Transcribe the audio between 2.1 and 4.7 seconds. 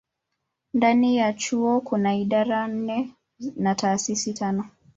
idara nne na taasisi tano.